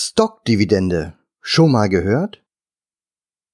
[0.00, 1.14] Stockdividende.
[1.40, 2.40] Schon mal gehört?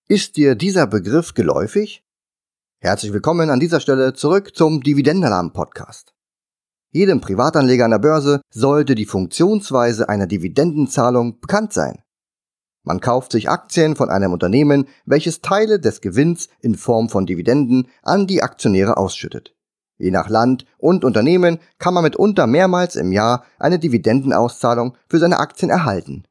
[0.09, 2.05] Ist dir dieser Begriff geläufig?
[2.81, 6.13] Herzlich willkommen an dieser Stelle zurück zum Dividendenalarm Podcast.
[6.91, 12.03] Jedem Privatanleger an der Börse sollte die Funktionsweise einer Dividendenzahlung bekannt sein.
[12.83, 17.89] Man kauft sich Aktien von einem Unternehmen, welches Teile des Gewinns in Form von Dividenden
[18.03, 19.57] an die Aktionäre ausschüttet.
[19.97, 25.39] Je nach Land und Unternehmen kann man mitunter mehrmals im Jahr eine Dividendenauszahlung für seine
[25.39, 26.27] Aktien erhalten.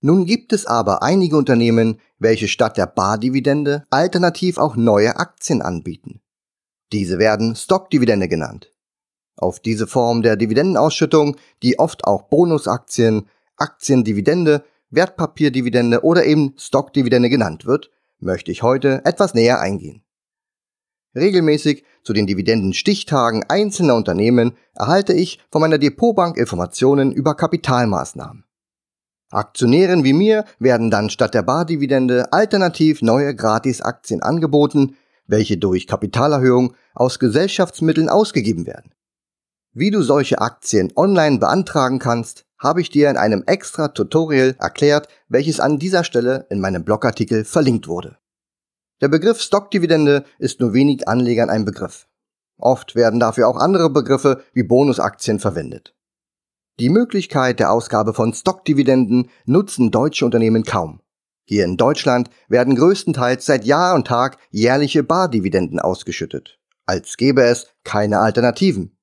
[0.00, 6.20] Nun gibt es aber einige Unternehmen, welche statt der Bardividende alternativ auch neue Aktien anbieten.
[6.92, 8.72] Diese werden Stockdividende genannt.
[9.36, 17.66] Auf diese Form der Dividendenausschüttung, die oft auch Bonusaktien, Aktiendividende, Wertpapierdividende oder eben Stockdividende genannt
[17.66, 17.90] wird,
[18.20, 20.02] möchte ich heute etwas näher eingehen.
[21.14, 28.44] Regelmäßig zu den Dividendenstichtagen einzelner Unternehmen erhalte ich von meiner Depotbank Informationen über Kapitalmaßnahmen.
[29.30, 36.74] Aktionären wie mir werden dann statt der Bardividende alternativ neue Gratisaktien angeboten, welche durch Kapitalerhöhung
[36.94, 38.92] aus Gesellschaftsmitteln ausgegeben werden.
[39.74, 45.08] Wie du solche Aktien online beantragen kannst, habe ich dir in einem extra Tutorial erklärt,
[45.28, 48.16] welches an dieser Stelle in meinem Blogartikel verlinkt wurde.
[49.00, 52.08] Der Begriff Stockdividende ist nur wenig Anlegern ein Begriff.
[52.56, 55.94] Oft werden dafür auch andere Begriffe wie Bonusaktien verwendet.
[56.80, 61.00] Die Möglichkeit der Ausgabe von Stockdividenden nutzen deutsche Unternehmen kaum.
[61.44, 67.66] Hier in Deutschland werden größtenteils seit Jahr und Tag jährliche Bardividenden ausgeschüttet, als gäbe es
[67.82, 68.96] keine Alternativen.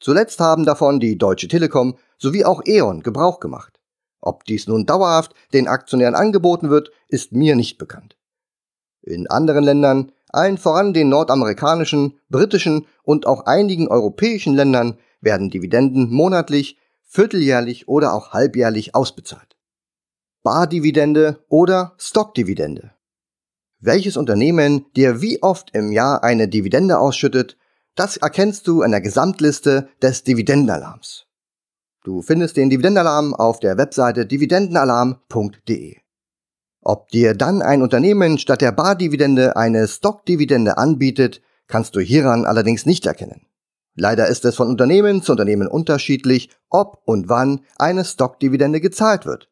[0.00, 3.80] Zuletzt haben davon die Deutsche Telekom sowie auch E.ON Gebrauch gemacht.
[4.22, 8.16] Ob dies nun dauerhaft den Aktionären angeboten wird, ist mir nicht bekannt.
[9.02, 16.10] In anderen Ländern, allen voran den nordamerikanischen, britischen und auch einigen europäischen Ländern, werden Dividenden
[16.10, 16.78] monatlich
[17.14, 19.56] vierteljährlich oder auch halbjährlich ausbezahlt.
[20.42, 22.90] Bardividende oder Stockdividende.
[23.78, 27.56] Welches Unternehmen dir wie oft im Jahr eine Dividende ausschüttet,
[27.94, 31.26] das erkennst du an der Gesamtliste des Dividendenalarms.
[32.02, 35.96] Du findest den Dividendenalarm auf der Webseite dividendenalarm.de.
[36.82, 42.84] Ob dir dann ein Unternehmen statt der Bardividende eine Stockdividende anbietet, kannst du hieran allerdings
[42.86, 43.46] nicht erkennen.
[43.94, 49.50] Leider ist es von Unternehmen zu Unternehmen unterschiedlich, ob und wann eine Stockdividende gezahlt wird.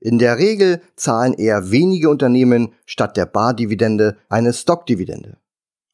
[0.00, 5.38] In der Regel zahlen eher wenige Unternehmen statt der Bardividende eine Stockdividende.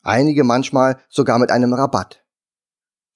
[0.03, 2.25] Einige manchmal sogar mit einem Rabatt.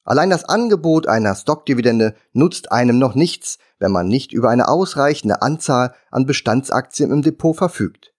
[0.04, 5.40] Allein das Angebot einer Stockdividende nutzt einem noch nichts, wenn man nicht über eine ausreichende
[5.40, 8.11] Anzahl an Bestandsaktien im Depot verfügt.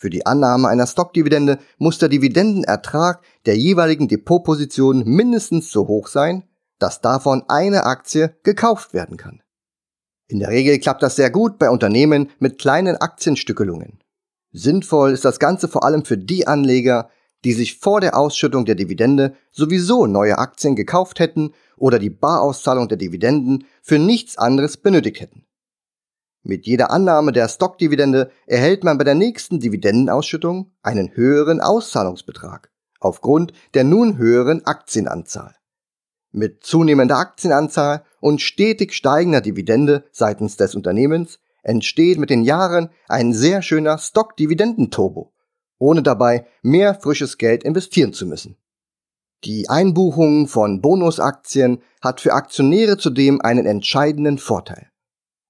[0.00, 6.44] Für die Annahme einer Stockdividende muss der Dividendenertrag der jeweiligen Depotposition mindestens so hoch sein,
[6.78, 9.42] dass davon eine Aktie gekauft werden kann.
[10.26, 13.98] In der Regel klappt das sehr gut bei Unternehmen mit kleinen Aktienstückelungen.
[14.52, 17.10] Sinnvoll ist das Ganze vor allem für die Anleger,
[17.44, 22.88] die sich vor der Ausschüttung der Dividende sowieso neue Aktien gekauft hätten oder die Barauszahlung
[22.88, 25.44] der Dividenden für nichts anderes benötigt hätten.
[26.42, 32.70] Mit jeder Annahme der Stockdividende erhält man bei der nächsten Dividendenausschüttung einen höheren Auszahlungsbetrag
[33.00, 35.54] aufgrund der nun höheren Aktienanzahl.
[36.32, 43.32] Mit zunehmender Aktienanzahl und stetig steigender Dividende seitens des Unternehmens entsteht mit den Jahren ein
[43.32, 45.32] sehr schöner Stockdividendenturbo,
[45.78, 48.56] ohne dabei mehr frisches Geld investieren zu müssen.
[49.44, 54.89] Die Einbuchung von Bonusaktien hat für Aktionäre zudem einen entscheidenden Vorteil.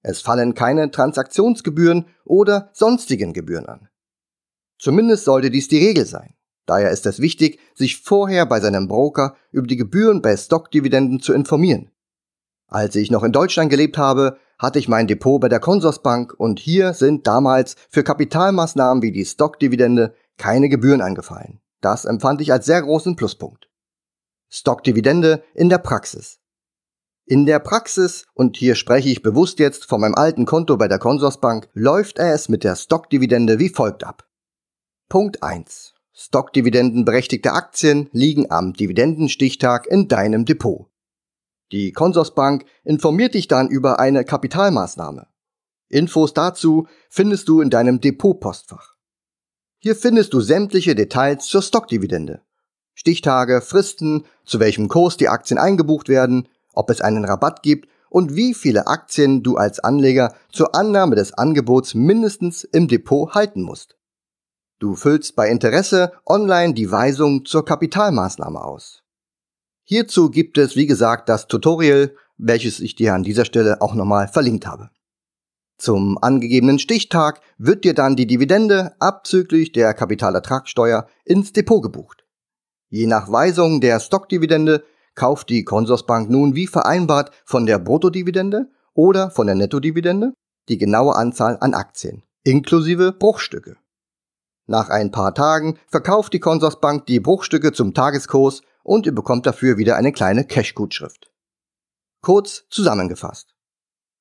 [0.01, 3.89] Es fallen keine Transaktionsgebühren oder sonstigen Gebühren an.
[4.79, 6.33] Zumindest sollte dies die Regel sein.
[6.65, 11.33] Daher ist es wichtig, sich vorher bei seinem Broker über die Gebühren bei Stockdividenden zu
[11.33, 11.91] informieren.
[12.67, 16.59] Als ich noch in Deutschland gelebt habe, hatte ich mein Depot bei der Consorsbank und
[16.59, 21.59] hier sind damals für Kapitalmaßnahmen wie die Stockdividende keine Gebühren angefallen.
[21.81, 23.69] Das empfand ich als sehr großen Pluspunkt.
[24.49, 26.40] Stockdividende in der Praxis.
[27.31, 30.99] In der Praxis, und hier spreche ich bewusst jetzt von meinem alten Konto bei der
[30.99, 34.27] Consorsbank, läuft es mit der Stockdividende wie folgt ab.
[35.07, 35.93] Punkt 1.
[36.11, 40.87] Stockdividendenberechtigte Aktien liegen am Dividendenstichtag in deinem Depot.
[41.71, 45.27] Die Consorsbank informiert dich dann über eine Kapitalmaßnahme.
[45.87, 48.95] Infos dazu findest du in deinem Depotpostfach.
[49.77, 52.41] Hier findest du sämtliche Details zur Stockdividende.
[52.93, 58.35] Stichtage, Fristen, zu welchem Kurs die Aktien eingebucht werden, ob es einen Rabatt gibt und
[58.35, 63.95] wie viele Aktien du als Anleger zur Annahme des Angebots mindestens im Depot halten musst.
[64.79, 69.03] Du füllst bei Interesse online die Weisung zur Kapitalmaßnahme aus.
[69.83, 74.27] Hierzu gibt es, wie gesagt, das Tutorial, welches ich dir an dieser Stelle auch nochmal
[74.27, 74.89] verlinkt habe.
[75.77, 82.25] Zum angegebenen Stichtag wird dir dann die Dividende abzüglich der Kapitalertragssteuer ins Depot gebucht.
[82.89, 84.83] Je nach Weisung der Stockdividende
[85.15, 90.33] kauft die Consorsbank nun wie vereinbart von der Bruttodividende oder von der Nettodividende
[90.69, 93.77] die genaue Anzahl an Aktien, inklusive Bruchstücke.
[94.67, 99.77] Nach ein paar Tagen verkauft die Consorsbank die Bruchstücke zum Tageskurs und ihr bekommt dafür
[99.77, 101.31] wieder eine kleine Cash-Gutschrift.
[102.21, 103.55] Kurz zusammengefasst.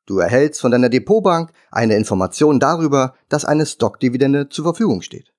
[0.07, 5.33] Du erhältst von deiner Depotbank eine Information darüber, dass eine Stockdividende zur Verfügung steht.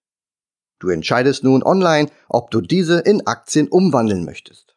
[0.80, 4.76] Du entscheidest nun online, ob du diese in Aktien umwandeln möchtest.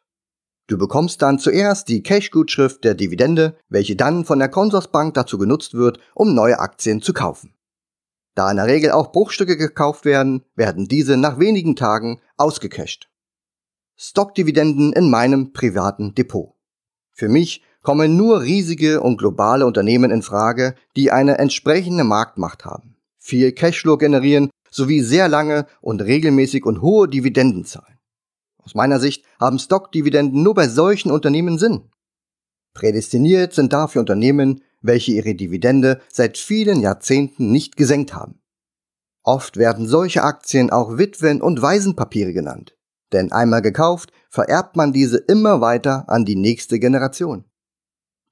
[0.67, 5.75] Du bekommst dann zuerst die Cash-Gutschrift der Dividende, welche dann von der Consorsbank dazu genutzt
[5.75, 7.53] wird, um neue Aktien zu kaufen.
[8.33, 13.09] Da in der Regel auch Bruchstücke gekauft werden, werden diese nach wenigen Tagen ausgecasht.
[13.95, 16.53] Stockdividenden in meinem privaten Depot.
[17.13, 22.97] Für mich kommen nur riesige und globale Unternehmen in Frage, die eine entsprechende Marktmacht haben,
[23.17, 27.94] viel Cashflow generieren sowie sehr lange und regelmäßig und hohe Dividenden zahlen.
[28.65, 31.91] Aus meiner Sicht haben Stockdividenden nur bei solchen Unternehmen Sinn.
[32.73, 38.41] Prädestiniert sind dafür Unternehmen, welche ihre Dividende seit vielen Jahrzehnten nicht gesenkt haben.
[39.23, 42.75] Oft werden solche Aktien auch Witwen- und Waisenpapiere genannt,
[43.13, 47.45] denn einmal gekauft, vererbt man diese immer weiter an die nächste Generation.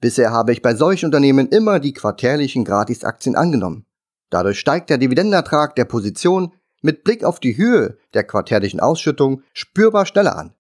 [0.02, 3.86] Bisher habe ich bei solchen Unternehmen immer die quartärlichen Gratisaktien angenommen.
[4.30, 6.54] Dadurch steigt der Dividendenertrag der Position
[6.84, 10.54] mit Blick auf die Höhe der quartärlichen Ausschüttung spürbar schneller an.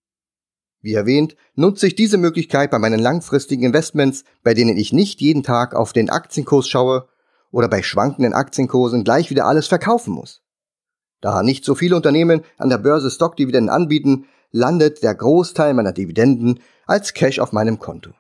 [0.81, 5.43] Wie erwähnt, nutze ich diese Möglichkeit bei meinen langfristigen Investments, bei denen ich nicht jeden
[5.43, 7.07] Tag auf den Aktienkurs schaue
[7.51, 10.41] oder bei schwankenden Aktienkursen gleich wieder alles verkaufen muss.
[11.21, 16.59] Da nicht so viele Unternehmen an der Börse Stockdividenden anbieten, landet der Großteil meiner Dividenden
[16.85, 18.11] als Cash auf meinem Konto.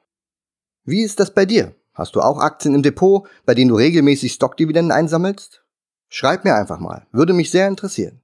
[0.85, 1.75] Wie ist das bei dir?
[1.93, 5.62] Hast du auch Aktien im Depot, bei denen du regelmäßig Stockdividenden einsammelst?
[6.15, 8.21] Schreib mir einfach mal, würde mich sehr interessieren.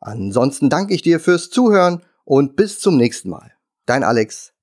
[0.00, 3.52] Ansonsten danke ich dir fürs Zuhören und bis zum nächsten Mal.
[3.84, 4.53] Dein Alex.